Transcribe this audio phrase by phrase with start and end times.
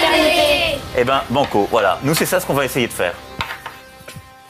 [0.00, 0.78] fraternité.
[0.98, 1.98] Eh ben, banco, voilà.
[2.02, 3.14] Nous, c'est ça ce qu'on va essayer de faire.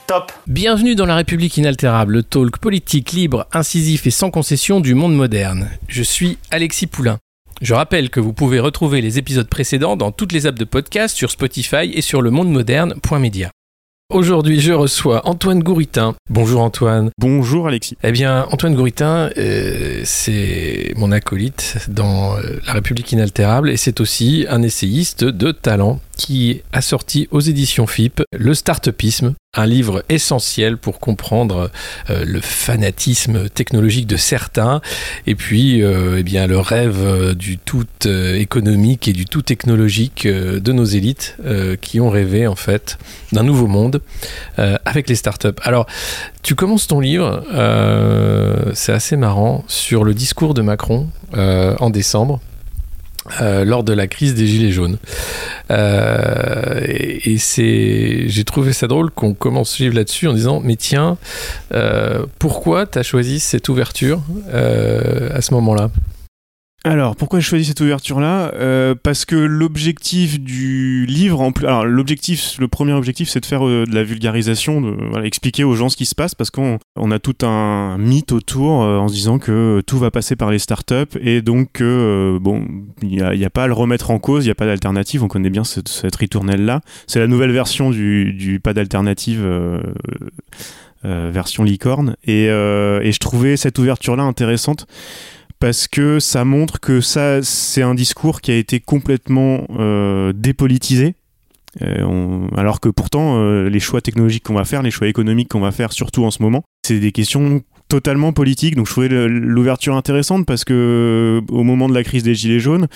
[0.06, 4.94] Top Bienvenue dans La République inaltérable, le talk politique libre, incisif et sans concession du
[4.94, 5.70] monde moderne.
[5.86, 7.18] Je suis Alexis Poulain.
[7.60, 11.16] Je rappelle que vous pouvez retrouver les épisodes précédents dans toutes les apps de podcast
[11.16, 13.50] sur Spotify et sur le monde moderne.media.
[14.10, 16.16] Aujourd'hui, je reçois Antoine Gouritin.
[16.28, 17.10] Bonjour Antoine.
[17.16, 17.96] Bonjour Alexis.
[18.02, 24.00] Eh bien, Antoine Gouritin, euh, c'est mon acolyte dans euh, La République inaltérable et c'est
[24.00, 30.04] aussi un essayiste de talent qui a sorti aux éditions FIP Le Startupisme, un livre
[30.10, 31.70] essentiel pour comprendre
[32.10, 34.82] euh, le fanatisme technologique de certains
[35.26, 40.26] et puis euh, eh bien, le rêve euh, du tout économique et du tout technologique
[40.28, 41.36] de nos élites
[41.80, 42.98] qui ont rêvé en fait
[43.32, 44.00] d'un nouveau monde
[44.56, 45.48] avec les startups.
[45.62, 45.86] Alors,
[46.42, 47.44] tu commences ton livre,
[48.74, 52.40] c'est assez marrant, sur le discours de Macron en décembre.
[53.42, 54.96] Euh, lors de la crise des gilets jaunes.
[55.70, 61.18] Euh, et j'ai trouvé ça drôle qu'on commence ce livre là-dessus en disant, mais tiens,
[61.74, 65.90] euh, pourquoi tu as choisi cette ouverture à ce moment-là?
[66.82, 68.52] Alors, pourquoi je choisis cette ouverture-là?
[68.54, 73.44] Euh, Parce que l'objectif du livre, en plus, alors l'objectif, le premier objectif, c'est de
[73.46, 76.50] faire euh, de la vulgarisation, de voilà, expliquer aux gens ce qui se passe, parce
[76.50, 80.36] qu'on on a tout un mythe autour euh, en se disant que tout va passer
[80.36, 82.64] par les startups et donc que bon,
[83.02, 85.22] il n'y a, pas à le remettre en cause, il n'y a pas d'alternative.
[85.22, 86.80] On connaît bien cette, cette ritournelle-là.
[87.06, 89.46] C'est la nouvelle version du, du pas d'alternative.
[91.04, 94.86] version licorne et, et je trouvais cette ouverture là intéressante
[95.60, 101.14] parce que ça montre que ça, c'est un discours qui a été complètement euh, dépolitisé.
[101.82, 105.60] Euh, alors que pourtant, euh, les choix technologiques qu'on va faire, les choix économiques qu'on
[105.60, 108.76] va faire, surtout en ce moment, c'est des questions totalement politiques.
[108.76, 112.60] Donc je trouvais l'ouverture intéressante parce que euh, au moment de la crise des Gilets
[112.60, 112.86] jaunes,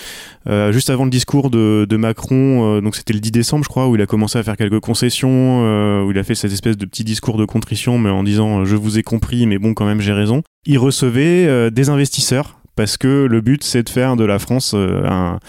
[0.47, 3.69] euh, juste avant le discours de, de Macron, euh, donc c'était le 10 décembre je
[3.69, 6.53] crois, où il a commencé à faire quelques concessions, euh, où il a fait cette
[6.53, 9.59] espèce de petit discours de contrition, mais en disant euh, je vous ai compris, mais
[9.59, 10.41] bon quand même j'ai raison.
[10.65, 14.73] Il recevait euh, des investisseurs parce que le but c'est de faire de la France
[14.75, 15.39] euh, un,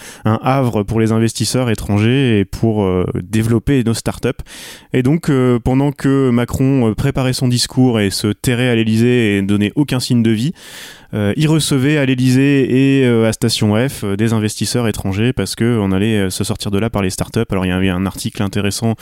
[0.41, 4.29] havre pour les investisseurs étrangers et pour euh, développer nos startups.
[4.93, 9.41] Et donc euh, pendant que Macron préparait son discours et se terrait à l'Elysée et
[9.41, 10.53] donnait aucun signe de vie,
[11.13, 15.55] euh, il recevait à l'Elysée et euh, à Station F euh, des investisseurs étrangers parce
[15.55, 17.45] que on allait euh, se sortir de là par les startups.
[17.49, 18.95] Alors il y avait un article intéressant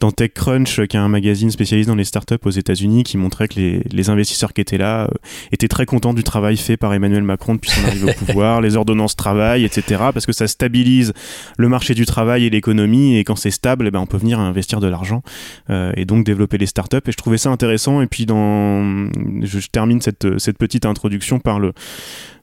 [0.00, 3.54] dans TechCrunch, qui est un magazine spécialisé dans les startups aux États-Unis, qui montrait que
[3.56, 5.08] les, les investisseurs qui étaient là euh,
[5.52, 8.76] étaient très contents du travail fait par Emmanuel Macron depuis son arrivée au pouvoir, les
[8.76, 10.02] ordonnances travail, etc.
[10.12, 11.12] Parce que ça stabilise
[11.58, 14.38] le marché du travail et l'économie, et quand c'est stable, eh ben, on peut venir
[14.40, 15.22] investir de l'argent
[15.68, 16.96] euh, et donc développer les startups.
[17.06, 18.00] Et je trouvais ça intéressant.
[18.00, 19.08] Et puis dans,
[19.42, 21.72] je, je termine cette, cette petite introduction par le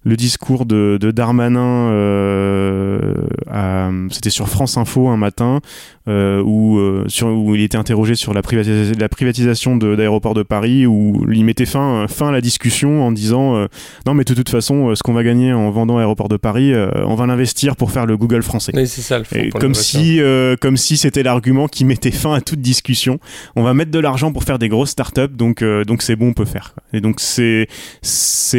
[0.07, 3.13] le discours de, de Darmanin, euh,
[4.09, 5.59] c'était sur France Info un matin,
[6.07, 10.33] euh, où, euh, sur, où il était interrogé sur la, privatisa- la privatisation de- d'aéroports
[10.33, 13.67] de, Paris, où il mettait fin, fin à la discussion en disant euh,
[14.05, 16.73] Non, mais de toute façon, ce qu'on va gagner en vendant Aéroport de Paris,
[17.05, 18.71] on va l'investir pour faire le Google français.
[18.75, 19.35] Oui, c'est ça le fond.
[19.35, 20.19] Et pour comme si,
[20.61, 23.19] comme si c'était l'argument qui mettait fin à toute discussion.
[23.57, 26.33] On va mettre de l'argent pour faire des grosses startups, donc donc c'est bon, on
[26.33, 26.73] peut faire.
[26.93, 27.67] Et donc c'est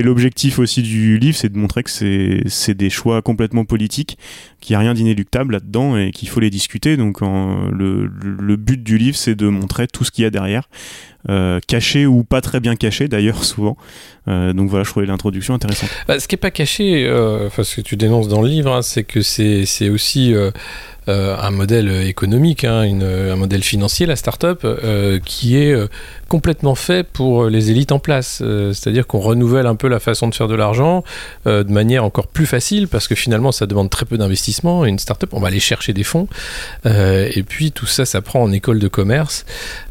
[0.02, 1.90] l'objectif aussi du livre, c'est de montrer que
[2.48, 4.18] c'est des choix complètement politiques,
[4.60, 6.96] qu'il n'y a rien d'inéluctable là-dedans et qu'il faut les discuter.
[6.96, 10.68] Donc le but du livre, c'est de montrer tout ce qu'il y a derrière,
[11.28, 13.76] euh, caché ou pas très bien caché d'ailleurs souvent.
[14.28, 15.90] Euh, donc voilà, je trouvais l'introduction intéressante.
[16.06, 18.72] Bah, ce qui n'est pas caché, euh, enfin, ce que tu dénonces dans le livre,
[18.72, 20.34] hein, c'est que c'est aussi
[21.06, 24.66] un modèle économique, hein, un modèle financier, la start-up,
[25.24, 25.74] qui est
[26.28, 28.42] complètement fait pour les élites en place.
[28.72, 31.02] C'est-à-dire qu'on renouvelle un peu la façon de faire de l'argent
[31.46, 34.47] de manière encore plus facile, parce que finalement, ça demande très peu d'investissement.
[34.84, 36.28] Une start-up, on va aller chercher des fonds.
[36.86, 39.44] Euh, et puis, tout ça, ça prend en école de commerce.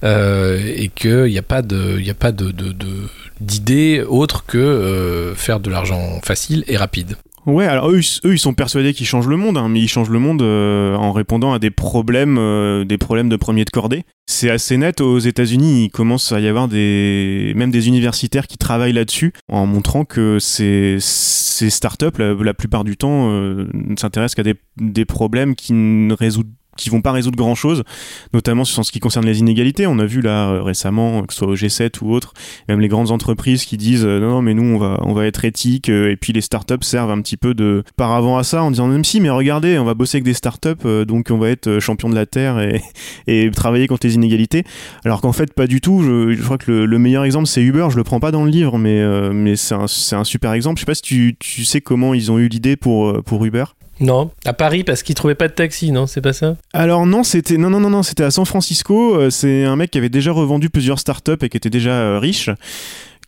[0.03, 3.07] euh, et qu'il n'y a pas de, il y a pas de, de- de-
[3.41, 7.15] d'idée autre que euh, faire de l'argent facile et rapide.
[7.47, 10.09] Ouais, alors eux, eux ils sont persuadés qu'ils changent le monde, hein, mais ils changent
[10.09, 14.03] le monde euh, en répondant à des problèmes, euh, des problèmes de premier de cordée.
[14.25, 14.99] C'est assez net.
[14.99, 19.65] Aux États-Unis, il commence à y avoir des, même des universitaires qui travaillent là-dessus, en
[19.65, 25.05] montrant que ces, ces startups, la, plupart du temps, euh, ne s'intéressent qu'à des, des
[25.05, 26.43] problèmes qui ne résout
[26.77, 27.83] qui vont pas résoudre grand chose,
[28.33, 29.87] notamment sur ce qui concerne les inégalités.
[29.87, 32.33] On a vu là euh, récemment, que ce soit au G7 ou autre,
[32.69, 35.43] même les grandes entreprises qui disent euh, non, mais nous on va, on va être
[35.43, 38.71] éthique, euh, et puis les startups servent un petit peu de paravent à ça en
[38.71, 41.79] disant même si, mais regardez, on va bosser avec des startups, donc on va être
[41.79, 42.59] champion de la terre
[43.27, 44.63] et, travailler contre les inégalités.
[45.03, 46.03] Alors qu'en fait, pas du tout.
[46.03, 47.87] Je, crois que le, le meilleur exemple c'est Uber.
[47.89, 49.03] Je le prends pas dans le livre, mais,
[49.33, 50.77] mais c'est un, un super exemple.
[50.77, 53.65] Je sais pas si tu, tu sais comment ils ont eu l'idée pour, pour Uber.
[53.99, 56.55] Non, à Paris parce qu'ils trouvaient pas de taxi, non C'est pas ça?
[56.73, 59.15] Alors non, c'était non non non non, c'était à San Francisco.
[59.15, 62.19] Euh, C'est un mec qui avait déjà revendu plusieurs startups et qui était déjà euh,
[62.19, 62.49] riche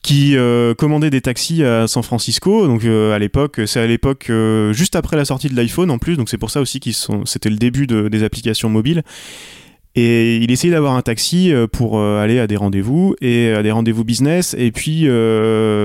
[0.02, 2.68] qui euh, commandait des taxis à San Francisco.
[2.68, 4.32] Donc à l'époque, c'est à l'époque
[4.72, 6.16] juste après la sortie de l'iPhone en plus.
[6.16, 9.04] Donc c'est pour ça aussi qu'ils sont, c'était le début de- des applications mobiles.
[9.96, 14.06] Et il essayait d'avoir un taxi pour aller à des rendez-vous et à des rendez-vous
[14.06, 14.56] business.
[14.58, 15.06] Et puis,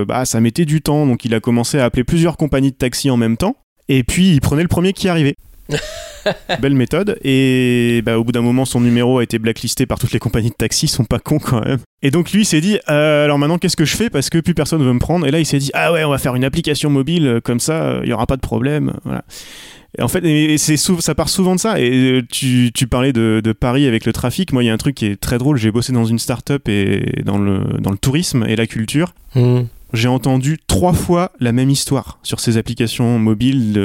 [0.06, 1.06] bah, ça mettait du temps.
[1.06, 3.56] Donc, il a commencé à appeler plusieurs compagnies de taxi en même temps.
[3.88, 5.36] Et puis, il prenait le premier qui arrivait.
[6.60, 7.18] Belle méthode.
[7.22, 10.50] Et bah, au bout d'un moment, son numéro a été blacklisté par toutes les compagnies
[10.50, 10.86] de taxi.
[10.86, 11.78] Ils sont pas cons quand même.
[12.02, 14.10] Et donc, lui, il s'est dit euh, alors maintenant, qu'est-ce que je fais?
[14.10, 15.26] Parce que plus personne veut me prendre.
[15.26, 17.26] Et là, il s'est dit ah ouais, on va faire une application mobile.
[17.26, 18.94] euh, Comme ça, euh, il y aura pas de problème.
[19.04, 19.24] Voilà.
[19.98, 21.78] Et en fait, et ça part souvent de ça.
[21.80, 24.52] Et tu, tu parlais de, de Paris avec le trafic.
[24.52, 25.56] Moi, il y a un truc qui est très drôle.
[25.56, 29.14] J'ai bossé dans une start-up et dans le, dans le tourisme et la culture.
[29.34, 29.62] Hmm.
[29.94, 33.80] J'ai entendu trois fois la même histoire sur ces applications mobiles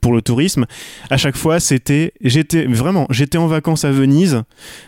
[0.00, 0.64] pour le tourisme.
[1.10, 4.42] À chaque fois, c'était, j'étais vraiment, j'étais en vacances à Venise.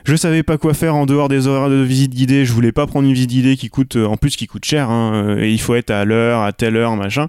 [0.05, 2.45] Je savais pas quoi faire en dehors des horaires de visite guidée.
[2.45, 4.89] Je voulais pas prendre une visite guidée qui coûte, en plus, qui coûte cher.
[4.89, 7.27] hein, et il faut être à l'heure, à telle heure, machin.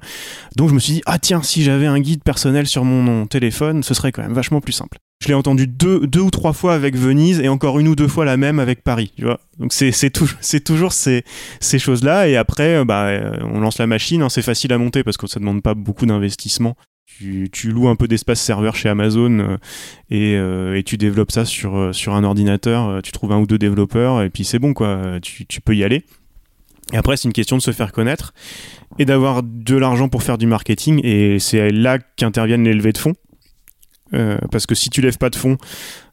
[0.55, 3.81] Donc je me suis dit, ah tiens, si j'avais un guide personnel sur mon téléphone,
[3.81, 4.99] ce serait quand même vachement plus simple.
[5.21, 8.07] Je l'ai entendu deux, deux ou trois fois avec Venise et encore une ou deux
[8.07, 9.41] fois la même avec Paris, tu vois.
[9.59, 11.23] Donc c'est, c'est, tou- c'est toujours ces,
[11.59, 12.29] ces choses-là.
[12.29, 15.17] Et après, euh, bah, euh, on lance la machine, hein, c'est facile à monter parce
[15.17, 16.75] que ça demande pas beaucoup d'investissement.
[17.05, 19.57] Tu, tu loues un peu d'espace serveur chez Amazon euh,
[20.09, 23.01] et, euh, et tu développes ça sur, sur un ordinateur.
[23.01, 25.19] Tu trouves un ou deux développeurs et puis c'est bon, quoi.
[25.21, 26.05] Tu, tu peux y aller.
[26.93, 28.33] Et après, c'est une question de se faire connaître
[28.99, 31.01] et d'avoir de l'argent pour faire du marketing.
[31.03, 33.15] Et c'est là qu'interviennent les levées de fonds.
[34.13, 35.57] Euh, parce que si tu lèves pas de fonds,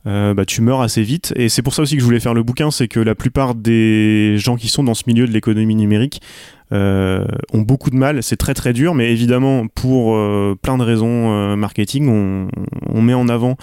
[0.07, 1.33] euh, bah, tu meurs assez vite.
[1.37, 3.55] Et c'est pour ça aussi que je voulais faire le bouquin, c'est que la plupart
[3.55, 6.21] des gens qui sont dans ce milieu de l'économie numérique
[6.73, 8.23] euh, ont beaucoup de mal.
[8.23, 10.17] C'est très très dur, mais évidemment, pour
[10.59, 12.49] plein de raisons marketing,
[12.89, 13.57] on met en avant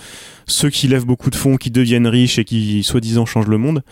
[0.46, 3.84] ceux qui lèvent beaucoup de fonds, qui deviennent riches et qui soi-disant changent le monde.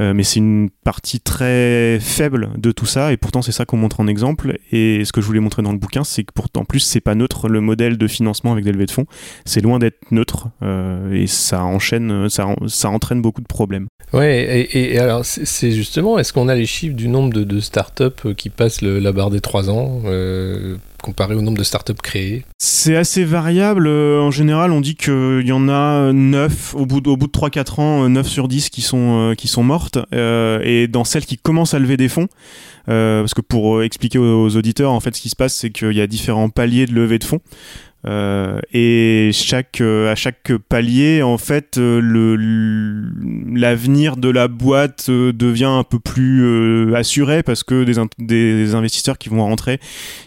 [0.00, 3.76] Euh, mais c'est une partie très faible de tout ça, et pourtant c'est ça qu'on
[3.76, 4.58] montre en exemple.
[4.72, 7.14] Et ce que je voulais montrer dans le bouquin, c'est que pourtant, plus, c'est pas
[7.14, 9.06] neutre le modèle de financement avec des levées de fonds.
[9.44, 13.86] C'est loin d'être neutre, euh, et ça enchaîne, ça, en- ça entraîne beaucoup de problèmes.
[14.12, 18.50] Ouais, et, alors c'est justement, est-ce qu'on a les chiffres du nombre de, startups qui
[18.50, 23.24] passent la barre des 3 ans euh, comparé au nombre de startups créées C'est assez
[23.24, 23.86] variable.
[23.86, 27.26] euh, en général, on dit qu'il y en a 9, au bout de, au bout
[27.26, 29.98] de 3-4 ans, euh, 9 sur 10 qui sont, euh, qui sont mortes.
[30.14, 32.28] Euh, et dans celles qui commencent à lever des fonds,
[32.88, 35.70] euh, parce que pour euh, expliquer aux auditeurs, en fait, ce qui se passe, c'est
[35.70, 37.40] qu'il y a différents paliers de levée de fonds.
[38.06, 39.30] Euh, et
[39.80, 42.36] euh, à chaque palier, en fait, euh,
[43.54, 49.16] l'avenir de la boîte devient un peu plus assuré parce que des, in- des investisseurs
[49.18, 49.80] qui vont rentrer,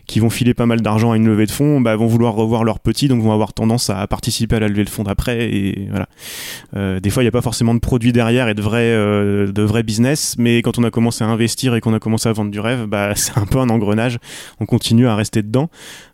[0.07, 2.63] qui vont filer pas mal d'argent à une levée de fonds, bah, vont vouloir revoir
[2.63, 5.49] leurs petits, donc vont avoir tendance à participer à la levée de fonds d'après.
[5.53, 6.99] Et voilà.
[6.99, 10.61] Des fois, il n'y a pas forcément de produit derrière et de vrai, business, mais
[10.61, 13.11] quand on a commencé à investir et qu'on a commencé à vendre du rêve, bah,
[13.15, 14.17] c'est un peu un engrenage.
[14.59, 15.69] On continue à rester dedans.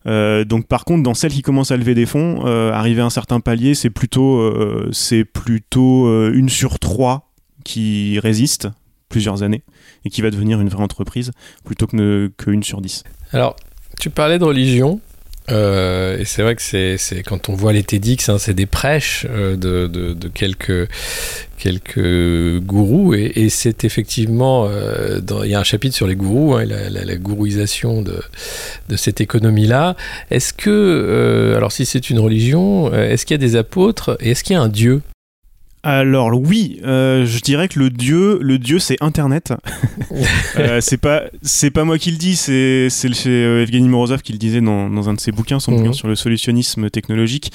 [0.06, 3.10] Donc par contre, dans celles qui commencent à lever des fonds, euh, arriver à un
[3.12, 4.90] certain palier, c'est plutôt, euh,
[5.24, 7.32] plutôt euh, une sur trois
[7.64, 8.68] qui résiste
[9.08, 9.62] plusieurs années
[10.04, 11.30] et qui va devenir une vraie entreprise
[11.64, 13.04] plutôt que ne- qu'une sur dix.
[13.32, 13.56] Alors,
[14.00, 15.00] tu parlais de religion.
[15.52, 19.28] Euh, et c'est vrai que c'est quand on voit les TEDx, hein, c'est des prêches
[19.30, 20.90] euh, de, quelques,
[21.58, 23.14] quelques gourous.
[23.14, 27.16] Et, c'est effectivement, euh, il y a un chapitre sur les gourous, hein, la, la-
[27.16, 28.22] gourouisation de,
[28.96, 29.96] cette économie-là.
[30.32, 34.44] Est-ce que, alors si c'est une religion, est-ce qu'il y a des apôtres et est-ce
[34.44, 35.02] qu'il y a un Dieu?
[35.86, 39.54] Alors oui, euh, je dirais que le dieu, le dieu, c'est Internet.
[40.60, 44.32] Euh, c'est pas, c'est pas moi qui le dis, c'est c'est euh, Evgeny Morozov qui
[44.32, 45.78] le disait dans, dans un de ses bouquins, son Mhm.
[45.80, 47.52] bouquin sur le solutionnisme technologique,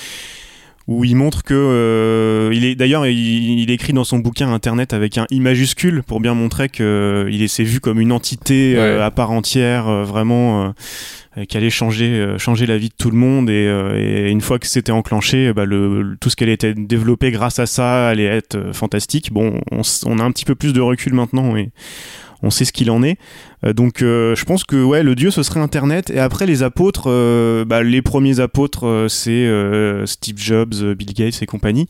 [0.88, 4.92] où il montre que, euh, il est d'ailleurs, il, il écrit dans son bouquin Internet
[4.94, 8.10] avec un i majuscule pour bien montrer que euh, il est c'est vu comme une
[8.10, 10.72] entité euh, à part entière, euh, vraiment.
[11.48, 13.94] qui allait changer, euh, changer la vie de tout le monde et, euh,
[14.26, 17.60] et une fois que c'était enclenché, bah, le, le- tout ce qu'elle était développé grâce
[17.60, 19.32] à ça allait être fantastique.
[19.32, 21.70] Bon, on, on a un petit peu plus de recul maintenant et
[22.42, 23.16] on sait ce qu'il en est.
[23.64, 26.10] Euh, donc euh, je pense que ouais, le Dieu ce serait Internet.
[26.10, 29.48] Et après les apôtres, euh, bah, les premiers apôtres, c'est
[30.06, 31.88] Steve Jobs, Bill Gates et compagnie.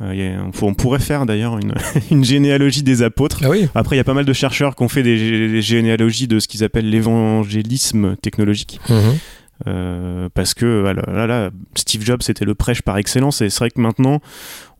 [0.00, 1.74] Euh, a- on, pour- on pourrait faire d'ailleurs une,
[2.12, 3.40] une généalogie des apôtres.
[3.42, 3.68] Ah oui.
[3.74, 6.28] Après, il y a pas mal de chercheurs qui ont fait des, gé- des généalogies
[6.28, 8.80] de ce qu'ils appellent l'évangélisme technologique.
[8.88, 8.96] Mhm.
[9.66, 13.70] Euh, parce que là, là, Steve Jobs c'était le prêche par excellence et c'est vrai
[13.70, 14.20] que maintenant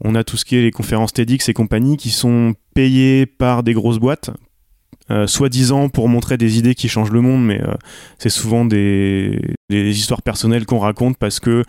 [0.05, 3.65] on a tout ce qui est les conférences TEDx et compagnie qui sont payées par
[3.65, 4.31] des grosses boîtes
[5.11, 7.75] euh, soi-disant pour montrer des idées qui changent le monde mais euh,
[8.19, 9.41] c'est souvent des,
[9.71, 11.65] histoires personnelles qu'on raconte parce que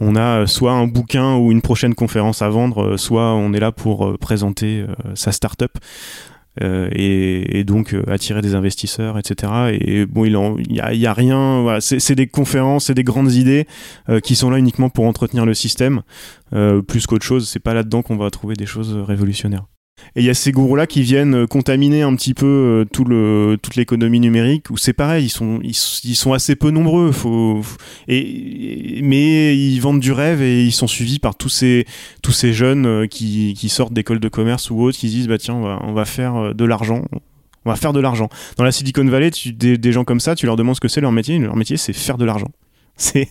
[0.00, 3.60] on a soit un bouquin ou une prochaine conférence à vendre euh, soit on est
[3.60, 5.72] là pour euh, présenter euh, sa start-up
[6.60, 9.74] euh, et, donc euh, attirer des investisseurs, etc.
[9.80, 11.78] Et bon, il en- il y a, a rien.
[11.80, 13.66] C'est des conférences, c'est des grandes idées
[14.10, 16.02] euh, qui sont là uniquement pour entretenir le système,
[16.52, 17.48] euh, plus qu'autre chose.
[17.48, 19.64] C'est pas là-dedans qu'on va trouver des choses révolutionnaires.
[20.16, 23.04] Et il y a ces gourous-là qui viennent euh, contaminer un petit peu euh, tout
[23.04, 27.62] le, toute l'économie numérique, où c'est pareil, ils sont, ils, sont assez peu nombreux, faut,
[28.08, 31.86] et, mais ils vendent du rêve et ils sont suivis par tous ces,
[32.22, 35.28] tous ces jeunes euh, qui, qui sortent d'écoles de commerce ou autres, qui se disent
[35.28, 37.04] bah tiens, on va, on va faire de l'argent.
[37.64, 38.28] On va faire de l'argent.
[38.56, 40.88] Dans la Silicon Valley, tu, des, des gens comme ça, tu leur demandes ce que
[40.88, 41.38] c'est leur métier.
[41.38, 42.48] Leur métier, c'est faire de l'argent.
[42.96, 43.28] C'est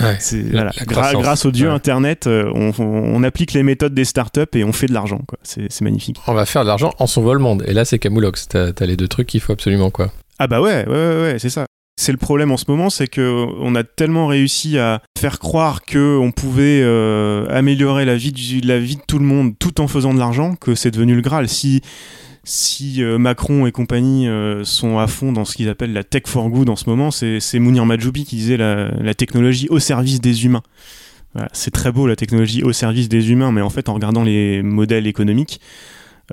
[0.00, 0.18] Ouais.
[0.50, 0.70] voilà.
[0.70, 1.74] Gra- grâce au dieu Ouais.
[1.74, 5.20] Internet, euh, on, on- on applique les méthodes des startups et on fait de l'argent.
[5.42, 6.16] C'est c'est magnifique.
[6.26, 7.62] On va faire de l'argent en son vol monde.
[7.68, 8.48] Et là, c'est Camoulox.
[8.48, 10.10] T'as as les deux trucs qu'il faut absolument, quoi.
[10.38, 11.66] Ah bah ouais, ouais, ouais, ouais, c'est ça.
[12.00, 15.82] C'est le problème en ce moment, c'est que on a tellement réussi à faire croire
[15.84, 19.80] que on pouvait euh, améliorer la vie, du- la vie de tout le monde tout
[19.80, 21.48] en faisant de l'argent que c'est devenu le Graal.
[21.48, 21.82] Si
[22.44, 26.22] si euh, Macron et compagnie euh, sont à fond dans ce qu'ils appellent la tech
[26.26, 30.44] for good en ce moment, c'est Mounir Majoubi qui disait la, technologie au service des
[30.44, 30.62] humains.
[31.52, 34.62] C'est très beau la technologie au service des humains, mais en fait en regardant les
[34.62, 35.60] modèles économiques,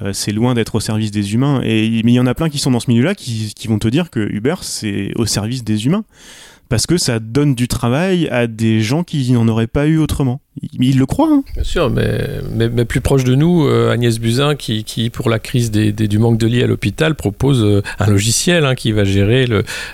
[0.01, 1.61] euh, c'est loin d'être au service des humains.
[1.63, 3.79] Et, mais il y en a plein qui sont dans ce milieu-là qui, qui vont
[3.79, 6.03] te dire que Uber, c'est au service des humains.
[6.69, 10.39] Parce que ça donne du travail à des gens qui n'en auraient pas eu autrement.
[10.61, 11.29] Ils, ils le croient.
[11.31, 11.43] hein.
[11.53, 12.19] Bien sûr, mais,
[12.53, 15.91] mais, mais plus proche de nous, euh, Agnès Buzyn, qui, qui, pour la crise des,
[15.93, 19.45] des- du manque de lits à l'hôpital, propose euh, un logiciel hein, qui va gérer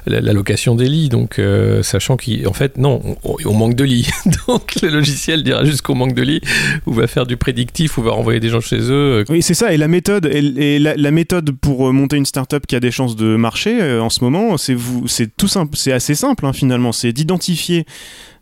[0.07, 1.09] l'allocation des lits.
[1.09, 4.07] Donc, euh, sachant qu'en fait, non, on, on manque de lits.
[4.47, 6.41] Donc, le logiciel dira jusqu'au manque de lits,
[6.85, 9.23] ou va faire du prédictif, ou va renvoyer des gens chez eux.
[9.29, 9.73] Oui, c'est ça.
[9.73, 12.91] Et la méthode, et, et la, la méthode pour monter une startup qui a des
[12.91, 16.45] chances de marcher euh, en ce moment, c'est vous, c'est tout simple, c'est assez simple
[16.45, 16.91] hein, finalement.
[16.91, 17.85] C'est d'identifier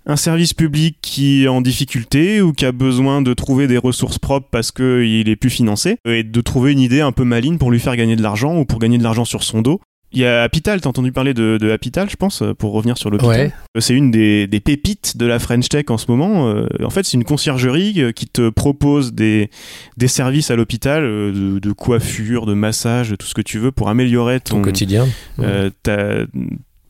[0.06, 4.20] un service public qui est en difficulté ou qui a besoin de trouver des ressources
[4.20, 7.72] propres parce qu'il est plus financé et de trouver une idée un peu maligne pour
[7.72, 9.80] lui faire gagner de l'argent ou pour gagner de l'argent sur son dos.
[10.16, 13.10] Il y a Apital, t'as entendu parler de, de Apital, je pense, pour revenir sur
[13.10, 13.32] l'hôpital.
[13.48, 13.52] Ouais.
[13.76, 16.50] Euh, C'est une des, des pépites de la French Tech en ce moment.
[16.50, 19.50] Euh, en fait, c'est une conciergerie euh, qui te propose des,
[19.98, 23.72] des services à l'hôpital euh, de, de coiffure, de massage, tout ce que tu veux
[23.72, 25.08] pour améliorer ton ton, quotidien.
[25.40, 26.26] euh, ta-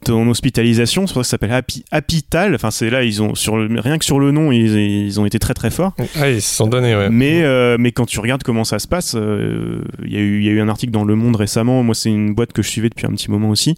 [0.03, 1.07] ton hospitalisation.
[1.07, 2.53] C'est pour ça que ça s'appelle Happy, Hapital.
[2.55, 4.75] Enfin, c'est là, ils ont sur le- rien que sur le nom, ils,
[5.07, 5.93] ils ont été très très forts.
[6.19, 7.09] Ah, ils se sont donnés, ouais.
[7.09, 10.39] Mais, euh, mais quand tu regardes comment ça se passe, euh, il y, a eu-
[10.39, 11.83] il y a eu un article dans Le Monde récemment.
[11.83, 13.75] Moi, c'est une boîte que je suivais depuis un petit moment aussi.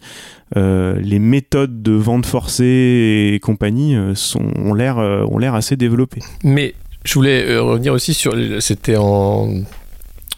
[0.56, 6.20] Euh, les méthodes de vente forcée et compagnie euh, sont, ont l'air euh, assez développées.
[6.44, 8.34] Mais je voulais euh, revenir aussi sur.
[8.60, 9.48] C'était en.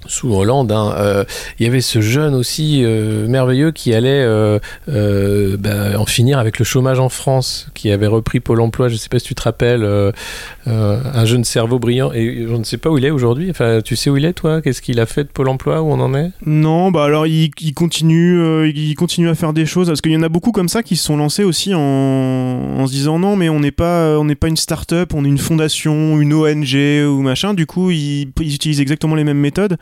[0.09, 1.25] Sous Hollande, hein, euh,
[1.59, 4.59] il y avait ce jeune aussi euh, merveilleux qui allait euh,
[5.59, 8.99] bah, en finir avec le chômage en France, qui avait repris Pôle emploi, je ne
[8.99, 9.87] sais pas si tu te rappelles,
[10.67, 13.97] un jeune cerveau brillant, et je ne sais pas où il est aujourd'hui, enfin tu
[13.97, 14.63] sais où il est toi?
[14.63, 16.31] Qu'est-ce qu'il a fait de Pôle emploi, où on en est?
[16.47, 20.23] Non, bah alors il, continue, il continue à faire des choses parce qu'il y en
[20.23, 23.61] a beaucoup comme ça qui se sont lancés aussi en, se disant non mais on
[23.61, 26.75] n'est pas, pas une start-up, on est une fondation, une ONG
[27.07, 27.53] ou machin.
[27.53, 29.77] Du coup, ils utilisent exactement les mêmes méthodes,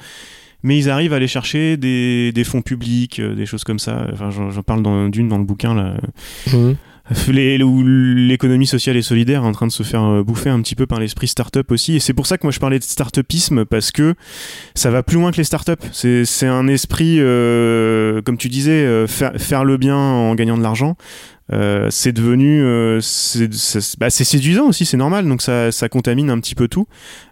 [0.63, 4.07] mais ils arrivent à aller chercher des, des fonds publics, euh, des choses comme ça.
[4.13, 5.95] Enfin, j'en parle dans- d'une dans le bouquin là.
[7.29, 10.61] Les- où l'économie sociale et solidaire est en train de se faire euh, bouffer un
[10.61, 11.95] petit peu par l'esprit start-up aussi.
[11.95, 14.15] Et c'est pour ça que moi je parlais de start-upisme parce que
[14.75, 15.79] ça va plus loin que les start-up.
[15.93, 20.59] C'est c'est un esprit, euh, comme tu disais, euh, faire, faire le bien en gagnant
[20.59, 20.97] de l'argent.
[21.53, 23.49] Euh, c'est devenu euh, c'est
[24.01, 26.89] bah, séduisant aussi c'est normal donc ça, ça contamine un petit peu tout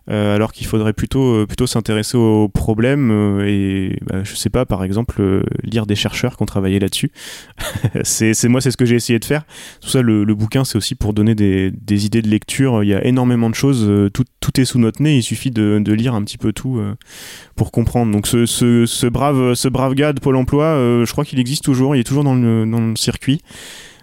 [0.08, 4.50] euh, alors qu'il faudrait plutôt euh, plutôt s'intéresser aux problèmes euh, et bah, je sais
[4.50, 7.10] pas par exemple euh, lire des chercheurs qui ont travaillé là-dessus.
[8.04, 9.42] C'est c'est- moi c'est ce que j'ai essayé de faire.
[9.80, 12.84] Tout ça le, le bouquin c'est aussi pour donner des, des idées de lecture.
[12.84, 15.16] Il y a énormément de choses tout, tout est sous notre nez.
[15.16, 16.80] Il suffit de, de lire un petit peu tout
[17.56, 18.12] pour comprendre.
[18.12, 21.64] Donc ce, ce, ce brave ce brave gars de Pôle Emploi je crois qu'il existe
[21.64, 21.96] toujours.
[21.96, 23.40] Il est toujours dans le, dans le circuit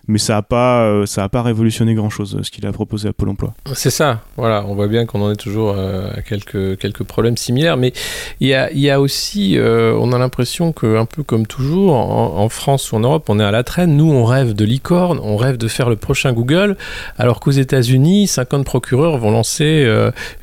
[0.08, 3.14] mais ça n'a pas, euh, ça a pas révolutionné grand-chose ce qu'il a proposé à
[3.14, 3.54] Pôle Emploi.
[3.74, 7.78] C'est ça, voilà, on voit bien qu'on en est toujours à quelques, quelques problèmes similaires,
[7.78, 7.94] mais
[8.40, 12.38] il y a, y a, aussi, on a l'impression que un peu comme toujours, en,
[12.38, 13.96] en, France ou en Europe, on est à la traîne.
[13.96, 16.76] Nous, on rêve de licorne, on rêve de faire le prochain Google,
[17.18, 19.88] alors qu'aux États-Unis, 50 procureurs vont lancer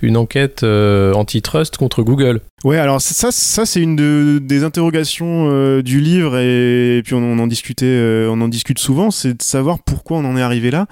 [0.02, 2.40] une enquête antitrust contre Google.
[2.64, 7.38] Ouais, alors ça, ça c'est une de, des interrogations euh, du livre et, puis on,
[7.38, 10.72] en discutait, euh, on en discute souvent, c'est de savoir pourquoi on en est arrivé
[10.72, 10.86] là.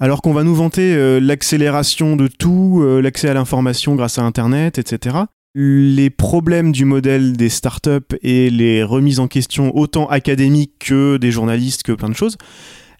[0.00, 4.78] Alors qu'on va nous vanter euh, l'accélération de tout, l'accès à l'information grâce à Internet,
[4.78, 5.16] etc.
[5.54, 11.30] Les problèmes du modèle des startups et les remises en question autant académiques que des
[11.30, 12.36] journalistes que plein de choses,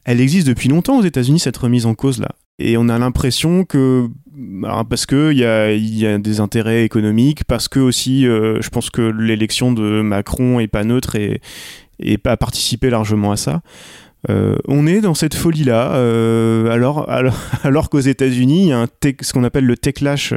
[0.04, 2.28] elle existe depuis longtemps aux États-Unis cette remise en cause là.
[2.58, 4.08] Et on a l'impression que
[4.88, 8.68] parce que il y a, y a, des intérêts économiques, parce que aussi, euh, je
[8.68, 11.40] pense que l'élection de Macron est pas neutre et,
[11.98, 13.62] et pas participé largement à ça.
[14.28, 18.86] Euh, on est dans cette folie-là, euh, alors, alors, alors qu'aux États-Unis, il y a
[19.20, 20.34] ce qu'on appelle le techlash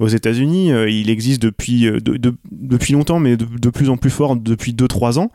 [0.00, 0.70] aux États-Unis.
[0.88, 1.88] il existe depuis,
[2.50, 5.30] depuis longtemps, mais de, plus en plus fort depuis 2-3 ans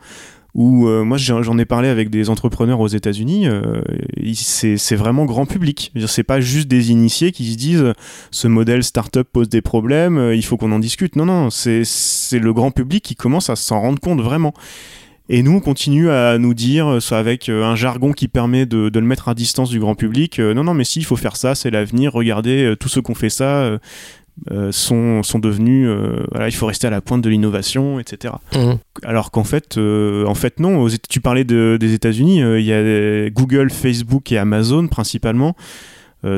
[0.54, 3.80] où euh, moi j'en ai parlé avec des entrepreneurs aux États-Unis, euh,
[4.34, 5.92] c'est vraiment grand public.
[6.06, 7.92] C'est pas juste des initiés qui se disent
[8.30, 11.16] ce modèle startup pose des problèmes, euh, il faut qu'on en discute.
[11.16, 11.84] Non, non, c'est
[12.32, 14.54] le grand public qui commence à s'en rendre compte vraiment.
[15.30, 19.00] Et nous, on continue à nous dire, soit avec un jargon qui permet de, le
[19.02, 21.70] mettre à distance du grand public, non, non, mais si, il faut faire ça, c'est
[21.70, 23.78] l'avenir, regardez, tous ceux qui ont fait ça,
[24.50, 28.34] euh, sont, sont devenus euh, voilà il faut rester à la pointe de l'innovation etc
[28.54, 28.74] mmh.
[29.02, 33.30] alors qu'en fait euh, en fait non tu parlais de, des États-Unis il y a
[33.30, 35.56] Google Facebook et Amazon principalement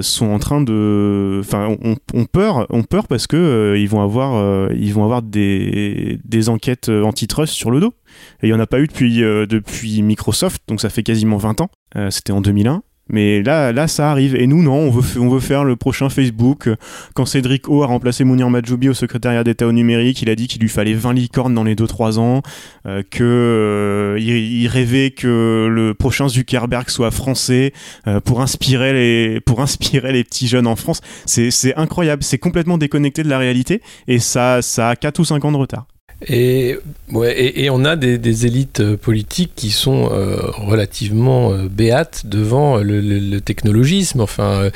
[0.03, 4.71] sont en train de enfin on, on, peur on peur parce que ils vont avoir
[4.73, 7.95] ils vont avoir des, des enquêtes antitrust sur le dos.
[8.43, 11.63] Et il y en a pas eu depuis depuis Microsoft donc ça fait quasiment 20
[11.63, 11.71] ans.
[12.11, 14.37] C'était en 2001 mais là, là, ça arrive.
[14.37, 16.69] Et nous, non, on veut, on veut faire le prochain Facebook.
[17.15, 20.49] Quand Cédric O a remplacé Mounir Majoubi au secrétariat d'État au numérique, il a dit
[20.49, 22.43] qu'il lui fallait 20 licornes dans les 2-3 ans,
[22.87, 27.73] euh, que euh, il, rêvait que le prochain Zuckerberg soit français
[28.07, 31.01] euh, pour inspirer les, pour inspirer les petits jeunes en France.
[31.27, 32.23] C'est, incroyable.
[32.23, 35.57] C'est complètement déconnecté de la réalité et ça, ça a 4 ou 5 ans de
[35.57, 35.87] retard.
[36.29, 36.77] Et,
[37.13, 42.77] ouais, et, on a des, élites euh, politiques qui sont euh, relativement euh, béates devant
[42.77, 44.69] le, technologisme, enfin,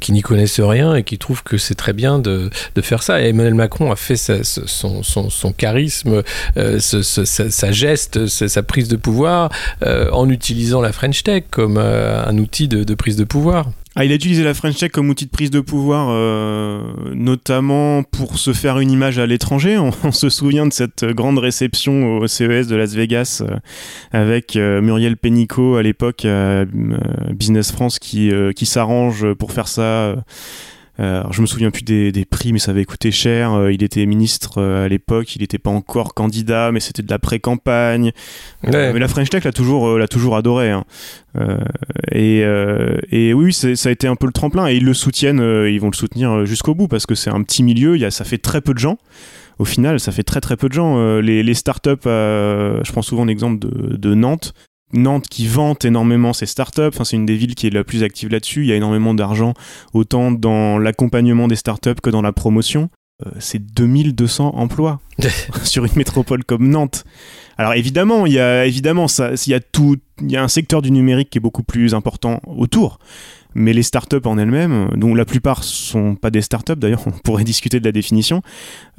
[0.00, 3.20] qui n'y connaissent rien et qui trouvent que c'est très bien de, faire ça.
[3.20, 6.22] Et Emmanuel Macron a fait son, charisme,
[6.78, 9.50] sa, geste, sa, prise de pouvoir
[9.84, 13.66] en utilisant la French Tech comme un outil de prise de pouvoir.
[13.96, 16.82] Ah, il a utilisé la French Tech comme outil de prise de pouvoir, euh,
[17.14, 19.78] notamment pour se faire une image à l'étranger.
[20.04, 23.56] On, se souvient de cette grande réception au CES de Las Vegas euh,
[24.10, 26.26] avec euh, Muriel Pénicaud à l'époque,
[27.30, 30.16] Business France, qui, qui s'arrange pour faire ça
[30.98, 33.52] alors je me souviens plus des, des, prix, mais ça avait coûté cher.
[33.52, 37.10] Euh, il était ministre euh, à l'époque, il n'était pas encore candidat, mais c'était de
[37.10, 38.12] la pré-campagne.
[38.62, 40.70] mais la French Tech l'a toujours, l'a toujours adoré.
[40.70, 40.84] Hein.
[42.12, 42.44] et,
[43.10, 44.68] et oui, ça a été un peu le tremplin.
[44.68, 47.62] Et ils le soutiennent, ils vont le soutenir jusqu'au bout parce que c'est un petit
[47.62, 47.96] milieu.
[47.96, 48.98] Il y a, ça fait très peu de gens
[49.60, 51.20] au final, ça fait très très peu de gens.
[51.20, 54.52] les, les startups, je prends souvent l'exemple de, de, Nantes.
[54.92, 58.02] Nantes qui vante énormément ses startups, enfin, c'est une des villes qui est la plus
[58.02, 59.54] active là-dessus, il y a énormément d'argent
[59.92, 62.90] autant dans l'accompagnement des startups que dans la promotion.
[63.24, 65.00] Euh, c'est 2200 emplois
[65.62, 67.04] sur une métropole comme Nantes.
[67.56, 70.48] Alors évidemment, il y a évidemment ça, il y a tout, il y a un
[70.48, 72.98] secteur du numérique qui est beaucoup plus important autour,
[73.54, 77.44] mais les startups en elles-mêmes, dont la plupart sont pas des startups d'ailleurs, on pourrait
[77.44, 78.42] discuter de la définition,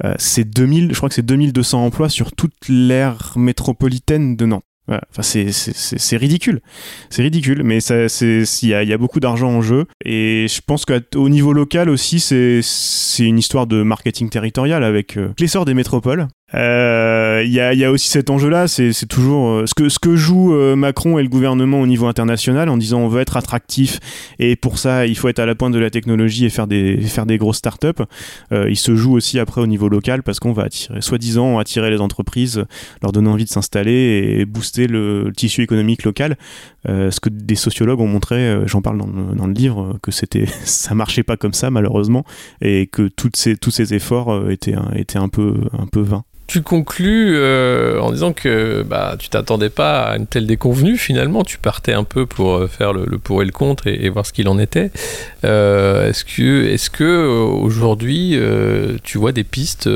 [0.04, 4.64] euh, c'est 2000, je crois que c'est 2200 emplois sur toute l'aire métropolitaine de Nantes.
[4.88, 6.60] Enfin, c'est ridicule.
[7.10, 9.86] C'est ridicule, mais il y a, y a, beaucoup d'argent en jeu.
[10.04, 12.62] Et je pense qu'au niveau local aussi, c'est
[13.18, 16.28] une histoire de marketing territorial avec euh, l'essor des métropoles.
[16.52, 19.98] Il euh, y, a, y, a, aussi cet enjeu-là, c'est toujours euh, ce que ce
[19.98, 23.36] que joue euh, Macron et le gouvernement au niveau international en disant on veut être
[23.36, 23.98] attractif
[24.38, 27.00] et pour ça il faut être à la pointe de la technologie et faire des
[27.00, 28.00] faire des grosses startups.
[28.52, 31.90] Euh, il se joue aussi après au niveau local parce qu'on va attirer, soi-disant attirer
[31.90, 32.64] les entreprises,
[33.02, 36.36] leur donner envie de s'installer et booster le, le, tissu économique local.
[36.86, 40.46] ce que des sociologues ont montré, j'en parle dans le, dans le, livre, que c'était
[40.64, 42.24] ça marchait pas comme ça malheureusement
[42.60, 46.22] et que toutes ces tous ces efforts étaient étaient un peu un peu vains.
[46.46, 50.96] Tu conclus euh, en disant que bah, tu t'attendais pas à une telle déconvenue.
[50.96, 54.24] Finalement, tu partais un peu pour euh, faire le, pour et le contre et, voir
[54.24, 54.92] ce qu'il en était.
[55.44, 58.38] Euh, est-ce que, est-ce que aujourd'hui,
[59.02, 59.88] tu vois des pistes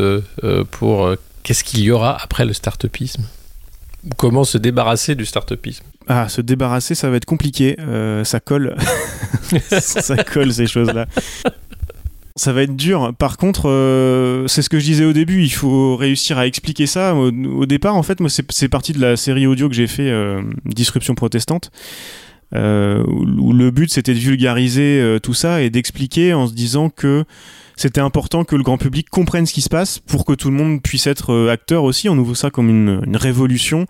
[0.72, 3.22] pour qu'est-ce qu'il y aura après le start-upisme?
[4.16, 5.84] Comment se débarrasser du start-upisme?
[6.08, 7.76] Ah, se débarrasser, ça va être compliqué.
[8.24, 8.74] Ça colle.
[9.68, 11.06] ça colle ces choses-là.
[12.40, 13.12] Ça va être dur.
[13.18, 16.87] Par contre, euh, c'est ce que je disais au début, il faut réussir à expliquer
[16.87, 17.14] ça.
[17.14, 20.40] Au, départ, en fait, moi, c'est parti de la série audio que j'ai fait, euh,
[20.64, 21.70] Disruption protestante,
[22.55, 26.88] euh, où, le but c'était de vulgariser euh, tout ça et d'expliquer en se disant
[26.88, 27.26] que
[27.76, 30.57] c'était important que le grand public comprenne ce qui se passe pour que tout le
[30.57, 32.09] monde puisse être euh, acteur aussi.
[32.09, 33.85] On voit ça comme une, une révolution.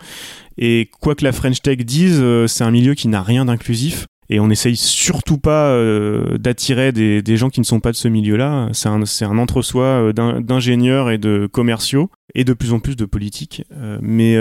[0.58, 4.06] Et quoi que la French Tech dise, euh, c'est un milieu qui n'a rien d'inclusif.
[4.32, 7.96] Et on essaye surtout pas euh, d'attirer des, des gens qui ne sont pas de
[7.96, 8.68] ce milieu-là.
[8.72, 12.94] C'est un, un entre-soi euh, d'in- d'ingénieurs et de commerciaux et de plus en plus
[12.94, 13.64] de politiques.
[13.76, 14.34] Euh, mais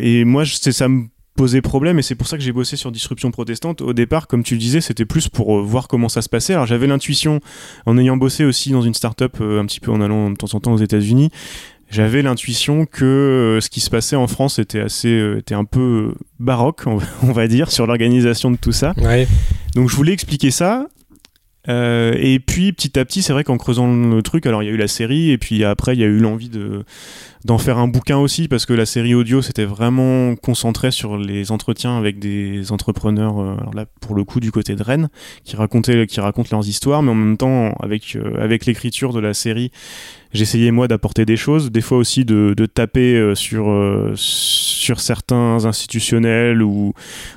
[0.00, 3.32] et moi, ça me posait problème et c'est pour ça que j'ai bossé sur disruption
[3.32, 3.80] protestante.
[3.80, 6.52] Au départ, comme tu le disais, c'était plus pour voir comment ça se passait.
[6.52, 7.40] Alors j'avais l'intuition,
[7.86, 10.60] en ayant bossé aussi dans une start-up un petit peu en allant de temps en
[10.60, 11.30] temps aux États-Unis,
[11.94, 15.64] j'avais l'intuition que euh, ce qui se passait en France était assez, euh, était un
[15.64, 18.92] peu euh, baroque, on va- on va dire, sur l'organisation de tout ça.
[18.98, 19.26] Ouais.
[19.74, 20.88] Donc je voulais expliquer ça.
[21.66, 24.68] Euh, et puis petit à petit, c'est vrai qu'en creusant le truc, alors il y
[24.68, 26.84] a eu la série, et puis après il y a eu l'envie de
[27.44, 31.52] d'en faire un bouquin aussi, parce que la série audio c'était vraiment concentré sur les
[31.52, 35.08] entretiens avec des entrepreneurs, euh, alors là pour le coup du côté de Rennes,
[35.44, 39.20] qui racontaient, qui racontent leurs histoires, mais en même temps avec euh, avec l'écriture de
[39.20, 39.72] la série,
[40.32, 43.66] j'essayais moi d'apporter des choses, des fois aussi de, taper euh, sur
[44.14, 46.94] sur certains institutionnels ou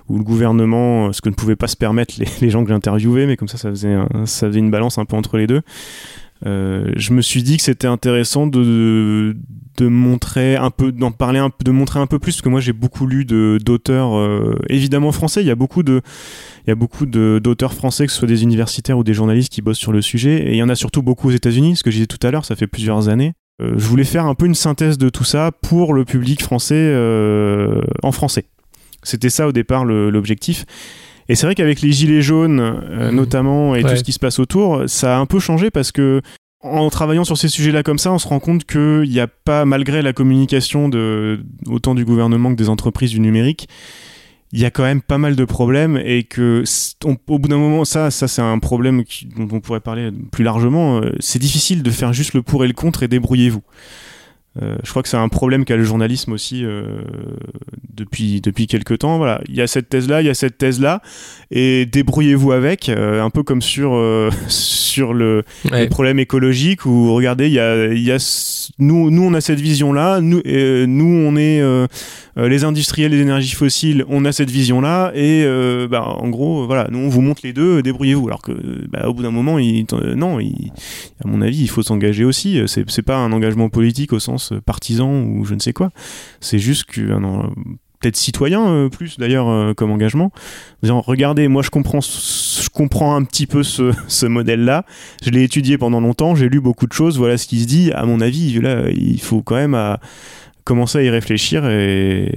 [0.08, 3.36] ou le gouvernement, ce que ne pouvaient pas se permettre les, gens que j'interviewais, mais
[3.36, 5.64] comme ça, ça faisait, ça faisait une balance un peu entre les deux.
[6.46, 9.36] Euh, je me suis dit que c'était intéressant de,
[9.80, 12.60] montrer un peu, d'en parler un peu, de montrer un peu plus, parce que moi
[12.60, 16.02] j'ai beaucoup lu d'auteurs, euh, évidemment français, il y a beaucoup de,
[16.66, 19.62] il y a beaucoup d'auteurs français, que ce soit des universitaires ou des journalistes qui
[19.62, 21.92] bossent sur le sujet, et il y en a surtout beaucoup aux États-Unis, ce que
[21.92, 23.34] je disais tout à l'heure, ça fait plusieurs années.
[23.62, 26.94] Euh, je voulais faire un peu une synthèse de tout ça pour le public français
[28.04, 28.46] en français.
[29.04, 30.66] C'était ça au départ l'objectif.
[31.30, 33.16] Et c'est vrai qu'avec les gilets jaunes, euh, Mhm.
[33.16, 33.90] notamment, et Ouais.
[33.90, 36.22] tout ce qui se passe autour, ça a un peu changé parce que
[36.62, 39.64] en travaillant sur ces sujets-là comme ça, on se rend compte qu'il n'y a pas,
[39.66, 43.68] malgré la communication de, autant du gouvernement que des entreprises du numérique,
[44.54, 46.64] il y a quand même pas mal de problèmes et que
[47.06, 50.10] on- au bout d'un moment, ça, ça c'est un problème qui- dont on pourrait parler
[50.32, 51.00] plus largement.
[51.02, 53.62] euh, C'est difficile de faire juste le pour et le contre et débrouillez-vous.
[54.62, 57.02] Euh, je crois que c'est un problème qu'a le journalisme aussi euh,
[57.94, 59.18] depuis depuis quelques temps.
[59.18, 61.02] Voilà, il y a cette thèse là, il y a cette thèse là,
[61.52, 63.92] et débrouillez-vous avec, euh, un peu comme sur
[64.48, 65.82] sur le, Ouais.
[65.82, 68.18] les problèmes écologiques où regardez, il y a, il y a
[68.80, 71.62] nous nous on a cette vision là, nous nous on est
[72.46, 76.66] les industriels des énergies fossiles, on a cette vision là, et euh, bah, en gros
[76.68, 78.28] voilà, nous on vous montre les deux, euh, débrouillez-vous.
[78.28, 78.52] Alors que
[78.90, 80.72] bah, au bout d'un moment, il, euh, non, il,
[81.24, 82.62] à mon avis, il faut s'engager aussi.
[82.68, 85.90] C'est pas un engagement politique au sens euh, partisan ou je ne sais quoi.
[86.40, 87.22] C'est juste qu'un
[88.00, 90.26] peut-être citoyen euh, plus d'ailleurs euh, comme engagement.
[90.26, 94.86] En disant regardez, moi je comprends, je comprends un petit peu ce, ce modèle-là.
[95.24, 97.18] Je l'ai étudié pendant longtemps, j'ai lu beaucoup de choses.
[97.18, 97.92] Voilà ce qui se dit.
[97.92, 100.00] À mon avis, là, il faut quand même à
[100.68, 102.30] commencer à y réfléchir et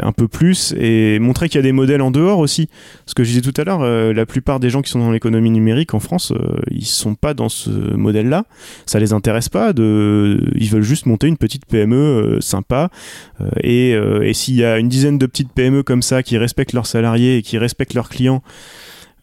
[0.00, 2.68] un peu plus et montrer qu'il y a des modèles en dehors aussi.
[3.06, 5.10] Ce que je disais tout à l'heure, euh, la plupart des gens qui sont dans
[5.10, 8.44] l'économie numérique en France, euh, ils sont pas dans ce modèle-là.
[8.84, 9.72] Ça les intéresse pas.
[9.72, 12.90] De, ils veulent juste monter une petite PME euh, sympa.
[13.40, 13.90] Euh, et
[14.28, 17.38] et s'il y a une dizaine de petites PME comme ça qui respectent leurs salariés
[17.38, 18.42] et qui respectent leurs clients.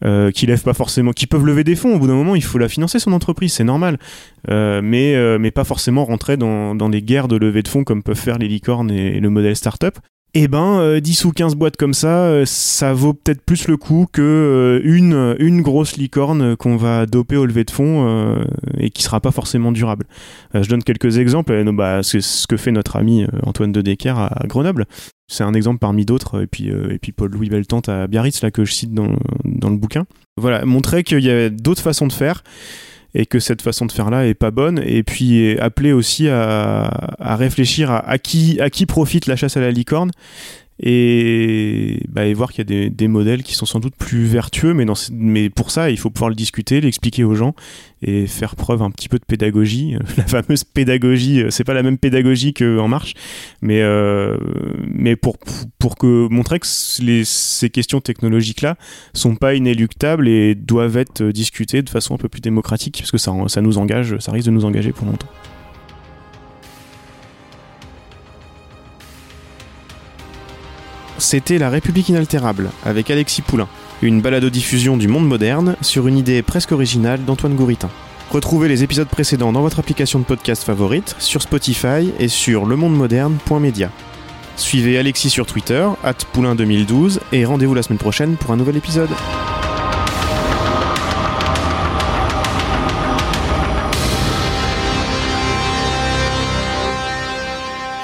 [0.04, 1.94] Euh, qui lèvent pas forcément, qui peuvent lever des fonds.
[1.94, 3.98] Au bout d'un moment, il faut la financer son entreprise, c'est normal.
[4.50, 7.84] Euh, mais euh, mais pas forcément rentrer dans, dans des guerres de levée de fonds
[7.84, 9.98] comme peuvent faire les licornes et, et le modèle startup.
[10.34, 13.78] Eh ben, euh, 10 ou 15 boîtes comme ça, euh, ça vaut peut-être plus le
[13.78, 18.44] coup que euh, une, grosse licorne qu'on va doper au lever de fonds euh,
[18.76, 20.06] et qui sera pas forcément durable.
[20.54, 21.52] Euh, je donne quelques exemples.
[21.52, 24.84] Euh, bah, c'est ce que fait notre ami euh, Antoine de Decker à, Grenoble.
[25.28, 26.42] C'est un exemple parmi d'autres.
[26.42, 30.04] Et puis, euh, Paul-Louis Beltante à Biarritz, là, que je cite dans, le bouquin.
[30.36, 32.44] Voilà, montrer qu'il y a d'autres façons de faire
[33.14, 36.90] et que cette façon de faire là est pas bonne et puis appeler aussi à,
[37.18, 40.10] à réfléchir à, à qui à qui profite la chasse à la licorne
[40.80, 44.74] et, bah, et voir qu'il y a des, modèles qui sont sans doute plus vertueux
[44.74, 47.54] mais, pour ça il faut pouvoir le discuter l'expliquer aux gens
[48.02, 51.82] et faire preuve un petit peu de pédagogie la fameuse pédagogie euh, c'est pas la
[51.82, 53.14] même pédagogie que En Marche
[53.60, 54.36] mais euh,
[55.78, 58.76] pour que montrer que ces questions technologiques là
[59.14, 63.10] sont pas inéluctables et doivent être euh, discutées de façon un peu plus démocratique parce
[63.10, 65.28] que ça nous engage, ça risque de nous engager pour longtemps.
[71.18, 73.68] c'était La République inaltérable avec Alexis Poulain,
[74.02, 77.90] une balado-diffusion du monde moderne sur une idée presque originale d'Antoine Gouritin.
[78.30, 83.90] Retrouvez les épisodes précédents dans votre application de podcast favorite, sur Spotify et sur lemondemoderne.media.
[84.56, 89.10] Suivez Alexis sur Twitter, at Poulain2012, et rendez-vous la semaine prochaine pour un nouvel épisode.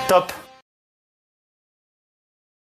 [0.08, 0.43] Top